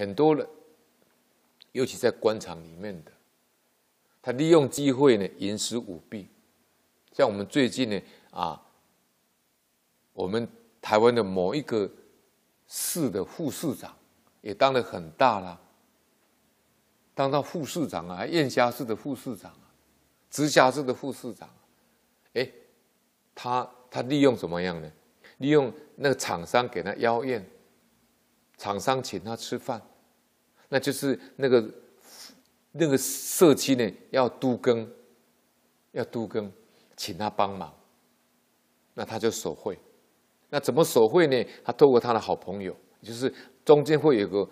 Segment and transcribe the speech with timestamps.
[0.00, 0.48] 很多人，
[1.72, 3.12] 尤其在官场里面的，
[4.22, 6.26] 他利用机会呢，营私舞弊。
[7.12, 8.00] 像我们最近呢，
[8.30, 8.62] 啊，
[10.14, 10.48] 我们
[10.80, 11.86] 台湾的某一个
[12.66, 13.94] 市的副市长
[14.40, 15.60] 也当得很大了，
[17.12, 19.68] 当到副市长啊，燕霞市的副市长啊，
[20.30, 21.46] 直辖市的副市长，
[22.32, 22.50] 哎，
[23.34, 24.90] 他他利用怎么样呢？
[25.36, 27.46] 利用那个厂商给他邀宴，
[28.60, 29.80] 厂商请他吃饭，
[30.68, 31.64] 那就是那个
[32.72, 34.86] 那个社区呢要都更，
[35.92, 36.52] 要都更，
[36.94, 37.74] 请他帮忙，
[38.92, 39.78] 那他就手绘，
[40.50, 41.42] 那怎么手绘呢？
[41.64, 43.32] 他透过他的好朋友，就是
[43.64, 44.46] 中间会有个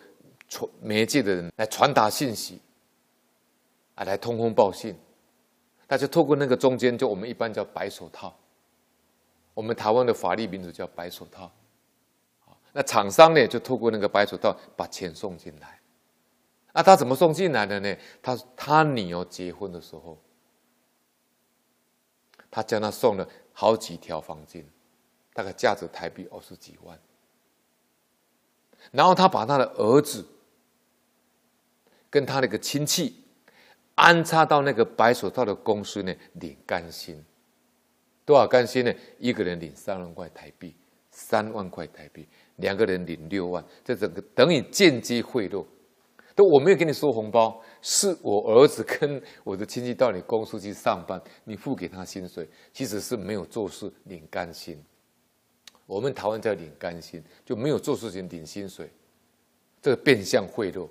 [0.48, 2.62] 传媒介的人来传达信息，
[3.94, 4.96] 啊，来通风报信，
[5.86, 8.34] 他就透过那个中间，就我们一般叫白手套。
[9.52, 11.52] 我们台湾的法律名字叫白手套，
[12.78, 15.80] 那厂商呢就透过那个白手套把钱送进来，
[16.72, 17.96] 那他怎么送进来的呢？
[18.22, 20.16] 他他女儿结婚的时候，
[22.48, 24.64] 他将他送了好几条黄金，
[25.32, 26.96] 大概价值台币二十几万，
[28.92, 30.24] 然后他把他的儿子
[32.08, 33.24] 跟他那个亲戚
[33.96, 37.24] 安插到那个白手套的公司呢领干薪。
[38.24, 38.94] 多少干薪呢？
[39.18, 40.76] 一个人领三万块台币，
[41.10, 45.64] 三万块台币，两个人领六万，这整个等于间接贿赂。
[46.34, 54.80] 都我没有给你收红包，是我儿子跟我的亲戚到你公司去上班，你付给他薪水，其实是没有做事领干薪。
[55.84, 58.88] 我们台湾叫领干薪，就没有做事情领薪水，
[59.82, 60.88] 这个变相贿赂。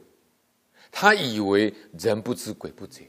[0.91, 3.05] 他以为人不知鬼不觉。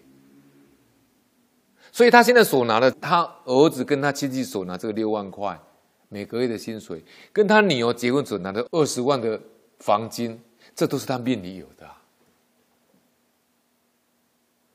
[1.91, 5.59] 所以他现在所拿的，他儿子跟他亲戚所拿这个六万块
[6.09, 9.41] 每个月的薪水，跟他女儿结婚所拿的二十万的
[9.79, 10.41] 房金，
[10.75, 12.03] 这都是他命里有的啊。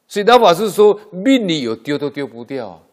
[0.07, 2.83] 所以老法师说，命里有丢都丢不掉啊，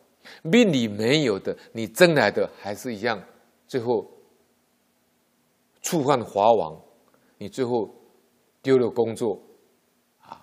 [0.42, 3.22] 命里没有的，你争来的还是一样，
[3.66, 4.10] 最后
[5.82, 6.80] 触犯法网，
[7.36, 7.94] 你最后
[8.62, 9.38] 丢了工作
[10.22, 10.42] 啊，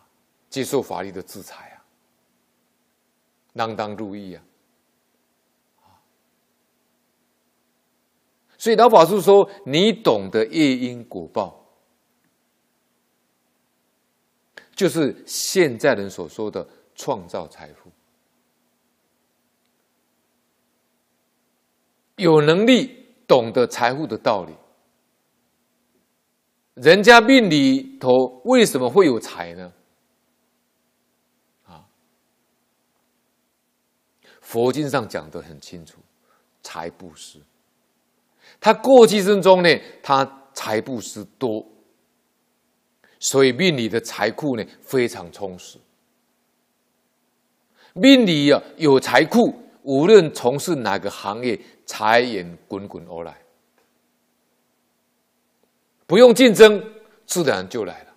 [0.50, 1.78] 接受法律的制裁啊。
[3.56, 4.44] 锒铛入狱啊！
[8.58, 11.64] 所以老法师说：“你懂得业因果报，
[14.76, 17.92] 就是现在人所说的创造财富。
[22.16, 24.56] 有能力懂得财富的道理，
[26.74, 29.72] 人家命里头为什么会有财呢？”
[31.66, 31.88] 啊
[34.42, 36.00] 佛经上讲的很清楚，
[36.64, 37.40] 财布施。
[38.60, 39.70] 他过去生中呢，
[40.02, 41.66] 他财布施多，
[43.20, 45.78] 所以命里的财库呢非常充实。
[47.94, 49.54] 命里啊有财库，
[49.84, 53.38] 无论从事哪个行业，财源滚滚而来，
[56.06, 56.84] 不用竞争，
[57.26, 58.14] 自然就来了。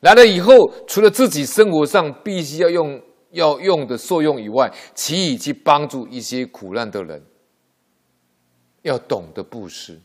[0.00, 3.02] 来了以后，除了自己生活上必须要用。
[3.32, 7.22] 要用的受用以外，其余去帮助一些苦难的人，
[8.82, 10.00] 要懂得布施。